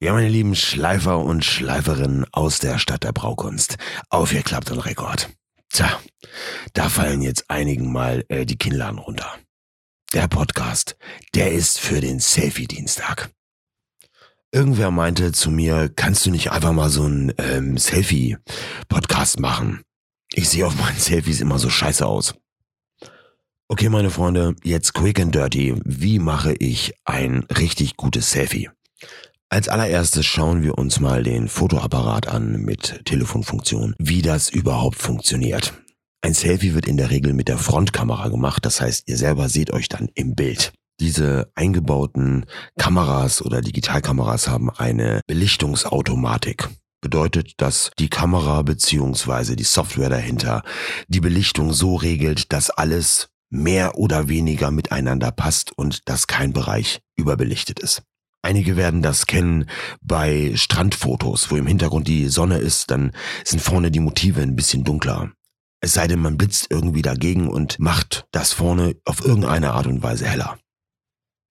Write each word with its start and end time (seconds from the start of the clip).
Ja, 0.00 0.12
meine 0.12 0.28
lieben 0.28 0.54
Schleifer 0.54 1.18
und 1.18 1.44
Schleiferinnen 1.44 2.24
aus 2.30 2.60
der 2.60 2.78
Stadt 2.78 3.02
der 3.02 3.10
Braukunst. 3.10 3.78
Aufgeklappt 4.10 4.70
und 4.70 4.78
Rekord. 4.78 5.28
Tja, 5.70 6.00
da 6.72 6.88
fallen 6.88 7.20
jetzt 7.20 7.50
einigen 7.50 7.90
mal 7.90 8.24
äh, 8.28 8.46
die 8.46 8.56
Kinnladen 8.56 9.00
runter. 9.00 9.28
Der 10.12 10.28
Podcast, 10.28 10.96
der 11.34 11.50
ist 11.50 11.80
für 11.80 12.00
den 12.00 12.20
Selfie-Dienstag. 12.20 13.30
Irgendwer 14.52 14.92
meinte 14.92 15.32
zu 15.32 15.50
mir, 15.50 15.88
kannst 15.88 16.24
du 16.24 16.30
nicht 16.30 16.52
einfach 16.52 16.72
mal 16.72 16.90
so 16.90 17.02
einen 17.02 17.32
ähm, 17.36 17.76
Selfie-Podcast 17.76 19.40
machen? 19.40 19.82
Ich 20.32 20.48
sehe 20.48 20.64
auf 20.64 20.76
meinen 20.76 20.98
Selfies 20.98 21.40
immer 21.40 21.58
so 21.58 21.70
scheiße 21.70 22.06
aus. 22.06 22.36
Okay, 23.66 23.88
meine 23.88 24.10
Freunde, 24.10 24.54
jetzt 24.62 24.94
quick 24.94 25.18
and 25.18 25.34
dirty. 25.34 25.74
Wie 25.84 26.20
mache 26.20 26.54
ich 26.54 26.94
ein 27.04 27.42
richtig 27.50 27.96
gutes 27.96 28.30
Selfie? 28.30 28.70
Als 29.50 29.68
allererstes 29.68 30.26
schauen 30.26 30.62
wir 30.62 30.76
uns 30.76 31.00
mal 31.00 31.22
den 31.22 31.48
Fotoapparat 31.48 32.28
an 32.28 32.60
mit 32.60 33.06
Telefonfunktion, 33.06 33.94
wie 33.98 34.20
das 34.20 34.50
überhaupt 34.50 34.98
funktioniert. 34.98 35.72
Ein 36.20 36.34
Selfie 36.34 36.74
wird 36.74 36.86
in 36.86 36.98
der 36.98 37.10
Regel 37.10 37.32
mit 37.32 37.48
der 37.48 37.56
Frontkamera 37.56 38.28
gemacht, 38.28 38.66
das 38.66 38.82
heißt, 38.82 39.08
ihr 39.08 39.16
selber 39.16 39.48
seht 39.48 39.72
euch 39.72 39.88
dann 39.88 40.10
im 40.14 40.34
Bild. 40.34 40.72
Diese 41.00 41.50
eingebauten 41.54 42.44
Kameras 42.76 43.40
oder 43.40 43.62
Digitalkameras 43.62 44.48
haben 44.48 44.68
eine 44.68 45.22
Belichtungsautomatik. 45.26 46.68
Bedeutet, 47.00 47.52
dass 47.56 47.90
die 47.98 48.10
Kamera 48.10 48.60
beziehungsweise 48.60 49.56
die 49.56 49.64
Software 49.64 50.10
dahinter 50.10 50.62
die 51.06 51.20
Belichtung 51.20 51.72
so 51.72 51.94
regelt, 51.94 52.52
dass 52.52 52.68
alles 52.68 53.28
mehr 53.48 53.96
oder 53.96 54.28
weniger 54.28 54.70
miteinander 54.70 55.30
passt 55.30 55.72
und 55.78 56.06
dass 56.06 56.26
kein 56.26 56.52
Bereich 56.52 57.00
überbelichtet 57.16 57.78
ist. 57.78 58.02
Einige 58.48 58.78
werden 58.78 59.02
das 59.02 59.26
kennen 59.26 59.66
bei 60.00 60.52
Strandfotos, 60.54 61.50
wo 61.50 61.56
im 61.56 61.66
Hintergrund 61.66 62.08
die 62.08 62.28
Sonne 62.28 62.56
ist, 62.56 62.90
dann 62.90 63.12
sind 63.44 63.60
vorne 63.60 63.90
die 63.90 64.00
Motive 64.00 64.40
ein 64.40 64.56
bisschen 64.56 64.84
dunkler. 64.84 65.32
Es 65.82 65.92
sei 65.92 66.08
denn, 66.08 66.20
man 66.20 66.38
blitzt 66.38 66.68
irgendwie 66.70 67.02
dagegen 67.02 67.48
und 67.48 67.78
macht 67.78 68.26
das 68.30 68.54
vorne 68.54 68.96
auf 69.04 69.22
irgendeine 69.22 69.72
Art 69.72 69.86
und 69.86 70.02
Weise 70.02 70.26
heller. 70.26 70.58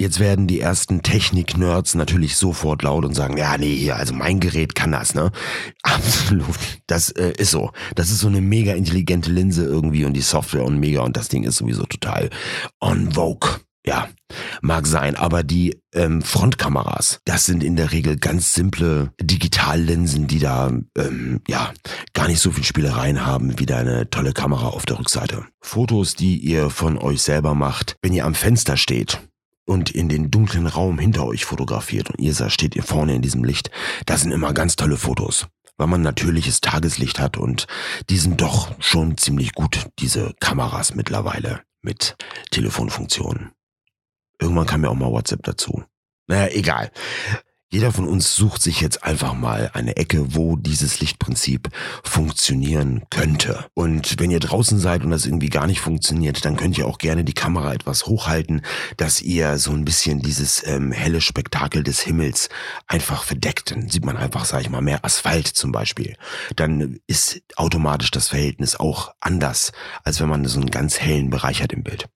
Jetzt 0.00 0.18
werden 0.18 0.48
die 0.48 0.58
ersten 0.58 1.04
Technik-Nerds 1.04 1.94
natürlich 1.94 2.34
sofort 2.34 2.82
laut 2.82 3.04
und 3.04 3.14
sagen, 3.14 3.36
ja, 3.36 3.56
nee, 3.56 3.76
hier, 3.76 3.94
also 3.94 4.12
mein 4.12 4.40
Gerät 4.40 4.74
kann 4.74 4.90
das, 4.90 5.14
ne? 5.14 5.30
Absolut. 5.84 6.58
Das 6.88 7.10
äh, 7.10 7.34
ist 7.38 7.52
so. 7.52 7.70
Das 7.94 8.10
ist 8.10 8.18
so 8.18 8.26
eine 8.26 8.40
mega 8.40 8.72
intelligente 8.72 9.30
Linse 9.30 9.64
irgendwie 9.64 10.04
und 10.04 10.14
die 10.14 10.22
Software 10.22 10.64
und 10.64 10.80
mega 10.80 11.02
und 11.02 11.16
das 11.16 11.28
Ding 11.28 11.44
ist 11.44 11.58
sowieso 11.58 11.84
total 11.84 12.30
on 12.80 13.12
vogue. 13.12 13.60
Ja, 13.86 14.08
mag 14.60 14.86
sein, 14.86 15.16
aber 15.16 15.42
die 15.42 15.80
ähm, 15.94 16.20
Frontkameras, 16.20 17.20
das 17.24 17.46
sind 17.46 17.64
in 17.64 17.76
der 17.76 17.92
Regel 17.92 18.18
ganz 18.18 18.52
simple 18.52 19.12
Digitallinsen, 19.20 20.26
die 20.26 20.38
da 20.38 20.70
ähm, 20.98 21.40
ja 21.48 21.72
gar 22.12 22.28
nicht 22.28 22.40
so 22.40 22.50
viel 22.50 22.64
Spielereien 22.64 23.24
haben 23.24 23.58
wie 23.58 23.64
deine 23.66 24.10
tolle 24.10 24.34
Kamera 24.34 24.68
auf 24.68 24.84
der 24.84 24.98
Rückseite. 24.98 25.46
Fotos, 25.62 26.14
die 26.14 26.36
ihr 26.36 26.68
von 26.68 26.98
euch 26.98 27.22
selber 27.22 27.54
macht, 27.54 27.96
wenn 28.02 28.12
ihr 28.12 28.26
am 28.26 28.34
Fenster 28.34 28.76
steht 28.76 29.18
und 29.64 29.90
in 29.90 30.10
den 30.10 30.30
dunklen 30.30 30.66
Raum 30.66 30.98
hinter 30.98 31.24
euch 31.24 31.46
fotografiert 31.46 32.10
und 32.10 32.20
ihr 32.20 32.34
steht 32.50 32.76
ihr 32.76 32.82
vorne 32.82 33.14
in 33.14 33.22
diesem 33.22 33.44
Licht, 33.44 33.70
das 34.04 34.20
sind 34.20 34.32
immer 34.32 34.52
ganz 34.52 34.76
tolle 34.76 34.98
Fotos 34.98 35.46
weil 35.80 35.86
man 35.86 36.02
natürliches 36.02 36.60
Tageslicht 36.60 37.18
hat 37.18 37.38
und 37.38 37.66
die 38.10 38.18
sind 38.18 38.42
doch 38.42 38.70
schon 38.80 39.16
ziemlich 39.16 39.54
gut, 39.54 39.86
diese 39.98 40.34
Kameras 40.38 40.94
mittlerweile 40.94 41.62
mit 41.80 42.16
Telefonfunktionen. 42.50 43.52
Irgendwann 44.40 44.66
kam 44.66 44.82
ja 44.82 44.90
auch 44.90 44.94
mal 44.94 45.10
WhatsApp 45.10 45.42
dazu. 45.42 45.84
Naja, 46.26 46.48
egal. 46.52 46.90
Jeder 47.72 47.92
von 47.92 48.08
uns 48.08 48.34
sucht 48.34 48.62
sich 48.62 48.80
jetzt 48.80 49.04
einfach 49.04 49.32
mal 49.32 49.70
eine 49.74 49.96
Ecke, 49.96 50.34
wo 50.34 50.56
dieses 50.56 50.98
Lichtprinzip 50.98 51.68
funktionieren 52.02 53.04
könnte. 53.10 53.66
Und 53.74 54.18
wenn 54.18 54.32
ihr 54.32 54.40
draußen 54.40 54.80
seid 54.80 55.04
und 55.04 55.10
das 55.10 55.24
irgendwie 55.24 55.50
gar 55.50 55.68
nicht 55.68 55.80
funktioniert, 55.80 56.44
dann 56.44 56.56
könnt 56.56 56.76
ihr 56.78 56.88
auch 56.88 56.98
gerne 56.98 57.22
die 57.22 57.32
Kamera 57.32 57.72
etwas 57.72 58.06
hochhalten, 58.06 58.62
dass 58.96 59.22
ihr 59.22 59.56
so 59.58 59.70
ein 59.70 59.84
bisschen 59.84 60.20
dieses 60.20 60.66
ähm, 60.66 60.90
helle 60.90 61.20
Spektakel 61.20 61.84
des 61.84 62.00
Himmels 62.00 62.48
einfach 62.88 63.22
verdeckt. 63.22 63.70
Dann 63.70 63.88
sieht 63.88 64.04
man 64.04 64.16
einfach, 64.16 64.46
sag 64.46 64.62
ich 64.62 64.70
mal, 64.70 64.82
mehr 64.82 65.04
Asphalt 65.04 65.46
zum 65.46 65.70
Beispiel. 65.70 66.16
Dann 66.56 66.98
ist 67.06 67.40
automatisch 67.54 68.10
das 68.10 68.28
Verhältnis 68.28 68.74
auch 68.74 69.14
anders, 69.20 69.70
als 70.02 70.20
wenn 70.20 70.28
man 70.28 70.44
so 70.44 70.58
einen 70.58 70.72
ganz 70.72 70.98
hellen 70.98 71.30
Bereich 71.30 71.62
hat 71.62 71.72
im 71.72 71.84
Bild. 71.84 72.08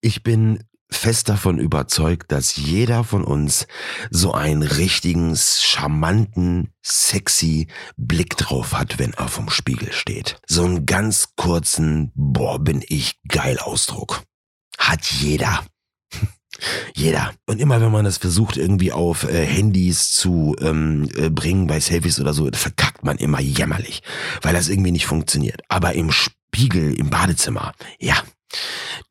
Ich 0.00 0.24
bin 0.24 0.64
fest 0.92 1.28
davon 1.28 1.58
überzeugt, 1.58 2.30
dass 2.30 2.56
jeder 2.56 3.04
von 3.04 3.24
uns 3.24 3.66
so 4.10 4.32
einen 4.32 4.62
richtigen, 4.62 5.36
charmanten, 5.36 6.70
sexy 6.82 7.68
Blick 7.96 8.36
drauf 8.36 8.74
hat, 8.74 8.98
wenn 8.98 9.12
er 9.14 9.28
vom 9.28 9.50
Spiegel 9.50 9.92
steht. 9.92 10.38
So 10.46 10.64
einen 10.64 10.86
ganz 10.86 11.30
kurzen, 11.36 12.12
boah, 12.14 12.58
bin 12.58 12.84
ich 12.86 13.20
geil 13.26 13.58
Ausdruck. 13.58 14.22
Hat 14.78 15.04
jeder. 15.06 15.64
Jeder. 16.94 17.32
Und 17.46 17.60
immer 17.60 17.80
wenn 17.80 17.90
man 17.90 18.04
das 18.04 18.18
versucht, 18.18 18.56
irgendwie 18.56 18.92
auf 18.92 19.24
äh, 19.24 19.44
Handys 19.44 20.12
zu 20.12 20.54
ähm, 20.60 21.08
äh, 21.16 21.30
bringen, 21.30 21.66
bei 21.66 21.80
Selfies 21.80 22.20
oder 22.20 22.34
so, 22.34 22.48
verkackt 22.52 23.04
man 23.04 23.16
immer 23.16 23.40
jämmerlich, 23.40 24.02
weil 24.42 24.52
das 24.52 24.68
irgendwie 24.68 24.92
nicht 24.92 25.06
funktioniert. 25.06 25.62
Aber 25.68 25.94
im 25.94 26.12
Spiegel, 26.12 26.94
im 26.94 27.10
Badezimmer, 27.10 27.72
ja, 27.98 28.22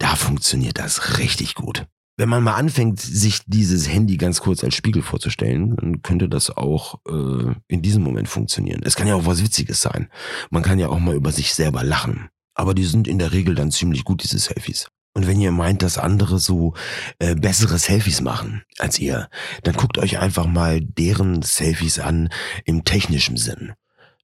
da 0.02 0.16
funktioniert 0.16 0.80
das 0.80 1.20
richtig 1.20 1.54
gut. 1.54 1.86
Wenn 2.18 2.28
man 2.28 2.44
mal 2.44 2.56
anfängt, 2.56 3.00
sich 3.00 3.42
dieses 3.46 3.88
Handy 3.88 4.18
ganz 4.18 4.42
kurz 4.42 4.64
als 4.64 4.76
Spiegel 4.76 5.02
vorzustellen, 5.04 5.76
dann 5.76 6.02
könnte 6.02 6.28
das 6.28 6.50
auch 6.50 7.00
äh, 7.08 7.54
in 7.68 7.82
diesem 7.82 8.04
Moment 8.04 8.28
funktionieren. 8.28 8.82
Es 8.84 8.96
kann 8.96 9.08
ja 9.08 9.16
auch 9.16 9.26
was 9.26 9.44
Witziges 9.44 9.82
sein. 9.82 10.10
Man 10.50 10.64
kann 10.64 10.80
ja 10.80 10.90
auch 10.90 11.00
mal 11.00 11.16
über 11.16 11.32
sich 11.32 11.54
selber 11.54 11.84
lachen. 11.84 12.30
Aber 12.56 12.74
die 12.74 12.84
sind 12.84 13.08
in 13.08 13.20
der 13.20 13.32
Regel 13.32 13.56
dann 13.56 13.72
ziemlich 13.72 14.04
gut, 14.04 14.24
diese 14.24 14.40
Selfies. 14.40 14.88
Und 15.14 15.28
wenn 15.28 15.40
ihr 15.40 15.52
meint, 15.52 15.84
dass 15.84 15.98
andere 15.98 16.40
so 16.40 16.74
äh, 17.20 17.36
bessere 17.36 17.78
Selfies 17.78 18.22
machen 18.22 18.64
als 18.80 18.98
ihr, 18.98 19.30
dann 19.64 19.76
guckt 19.76 19.98
euch 19.98 20.20
einfach 20.20 20.48
mal 20.48 20.82
deren 20.82 21.42
Selfies 21.44 22.00
an 22.00 22.30
im 22.66 22.86
technischen 22.86 23.38
Sinn. 23.38 23.74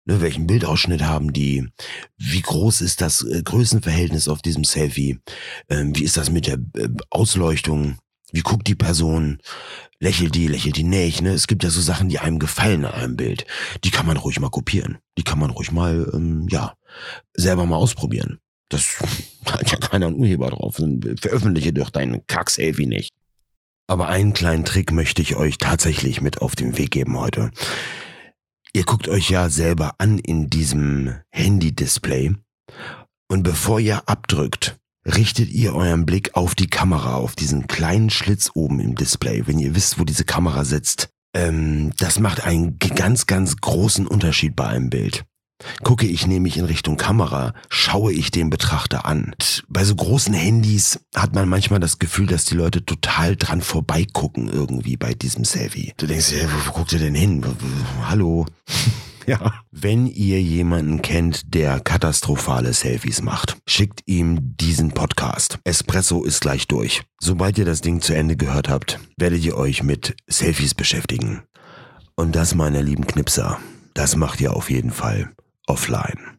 Ne, 0.07 0.21
welchen 0.21 0.47
Bildausschnitt 0.47 1.03
haben 1.03 1.33
die? 1.33 1.67
Wie 2.17 2.41
groß 2.41 2.79
ist 2.79 3.01
das 3.01 3.23
äh, 3.23 3.43
Größenverhältnis 3.43 4.29
auf 4.29 4.41
diesem 4.41 4.63
Selfie? 4.63 5.19
Ähm, 5.69 5.93
wie 5.97 6.03
ist 6.03 6.15
das 6.15 6.31
mit 6.31 6.47
der 6.47 6.59
äh, 6.77 6.87
Ausleuchtung? 7.09 7.97
Wie 8.31 8.39
guckt 8.39 8.67
die 8.67 8.75
Person? 8.75 9.39
Lächelt 9.99 10.33
die, 10.35 10.47
lächelt 10.47 10.77
die 10.77 10.85
nicht? 10.85 11.21
Ne? 11.21 11.31
Es 11.31 11.47
gibt 11.47 11.65
ja 11.65 11.69
so 11.69 11.81
Sachen, 11.81 12.07
die 12.07 12.19
einem 12.19 12.39
gefallen 12.39 12.85
an 12.85 12.93
einem 12.93 13.17
Bild. 13.17 13.45
Die 13.83 13.91
kann 13.91 14.05
man 14.05 14.15
ruhig 14.15 14.39
mal 14.39 14.49
kopieren. 14.49 14.97
Die 15.17 15.23
kann 15.23 15.39
man 15.39 15.49
ruhig 15.49 15.73
mal, 15.73 16.09
ähm, 16.13 16.47
ja, 16.49 16.75
selber 17.33 17.65
mal 17.65 17.75
ausprobieren. 17.75 18.39
Das 18.69 18.99
hat 19.45 19.69
ja 19.69 19.77
keiner 19.77 20.07
einen 20.07 20.15
Urheber 20.15 20.51
drauf. 20.51 20.81
Veröffentliche 21.19 21.73
doch 21.73 21.89
deinen 21.89 22.25
Kack-Selfie 22.27 22.85
nicht. 22.85 23.13
Aber 23.87 24.07
einen 24.07 24.31
kleinen 24.31 24.63
Trick 24.63 24.93
möchte 24.93 25.21
ich 25.21 25.35
euch 25.35 25.57
tatsächlich 25.57 26.21
mit 26.21 26.41
auf 26.41 26.55
den 26.55 26.77
Weg 26.77 26.91
geben 26.91 27.19
heute. 27.19 27.51
Ihr 28.77 28.83
guckt 28.83 29.07
euch 29.07 29.31
ja 29.31 29.49
selber 29.49 29.95
an 29.97 30.19
in 30.19 30.51
diesem 30.51 31.15
Handy-Display 31.31 32.35
und 33.27 33.41
bevor 33.41 33.79
ihr 33.79 34.07
abdrückt, 34.07 34.77
richtet 35.03 35.49
ihr 35.49 35.73
euren 35.73 36.05
Blick 36.05 36.35
auf 36.35 36.53
die 36.53 36.67
Kamera, 36.67 37.15
auf 37.15 37.35
diesen 37.35 37.65
kleinen 37.65 38.11
Schlitz 38.11 38.51
oben 38.53 38.79
im 38.79 38.93
Display, 38.93 39.47
wenn 39.47 39.57
ihr 39.57 39.73
wisst, 39.73 39.97
wo 39.97 40.03
diese 40.03 40.25
Kamera 40.25 40.63
sitzt. 40.63 41.09
Ähm, 41.35 41.91
das 41.97 42.19
macht 42.19 42.45
einen 42.45 42.77
ganz, 42.77 43.25
ganz 43.25 43.55
großen 43.55 44.05
Unterschied 44.05 44.55
bei 44.55 44.67
einem 44.67 44.91
Bild. 44.91 45.25
Gucke 45.83 46.05
ich 46.05 46.27
nämlich 46.27 46.57
in 46.57 46.65
Richtung 46.65 46.97
Kamera, 46.97 47.53
schaue 47.69 48.13
ich 48.13 48.29
den 48.29 48.49
Betrachter 48.49 49.05
an. 49.05 49.33
Bei 49.67 49.83
so 49.83 49.95
großen 49.95 50.33
Handys 50.33 50.99
hat 51.15 51.33
man 51.33 51.49
manchmal 51.49 51.79
das 51.79 51.97
Gefühl, 51.97 52.27
dass 52.27 52.45
die 52.45 52.55
Leute 52.55 52.85
total 52.85 53.35
dran 53.35 53.61
vorbeigucken 53.61 54.49
irgendwie 54.49 54.97
bei 54.97 55.13
diesem 55.13 55.45
Selfie. 55.45 55.93
Du 55.97 56.05
denkst, 56.05 56.31
ja, 56.31 56.45
wo, 56.45 56.67
wo 56.67 56.71
guckt 56.73 56.93
ihr 56.93 56.99
denn 56.99 57.15
hin? 57.15 57.43
Hallo? 58.03 58.45
ja. 59.25 59.53
Wenn 59.71 60.05
ihr 60.05 60.41
jemanden 60.41 61.01
kennt, 61.01 61.53
der 61.53 61.79
katastrophale 61.79 62.73
Selfies 62.73 63.21
macht, 63.21 63.57
schickt 63.67 64.01
ihm 64.05 64.57
diesen 64.57 64.91
Podcast. 64.91 65.59
Espresso 65.63 66.23
ist 66.23 66.41
gleich 66.41 66.67
durch. 66.67 67.03
Sobald 67.19 67.57
ihr 67.57 67.65
das 67.65 67.81
Ding 67.81 68.01
zu 68.01 68.13
Ende 68.13 68.35
gehört 68.35 68.69
habt, 68.69 68.99
werdet 69.17 69.43
ihr 69.43 69.57
euch 69.57 69.81
mit 69.81 70.15
Selfies 70.27 70.75
beschäftigen. 70.75 71.43
Und 72.15 72.35
das, 72.35 72.55
meine 72.55 72.81
lieben 72.81 73.07
Knipser, 73.07 73.59
das 73.93 74.15
macht 74.15 74.41
ihr 74.41 74.55
auf 74.55 74.69
jeden 74.69 74.91
Fall 74.91 75.31
offline. 75.67 76.36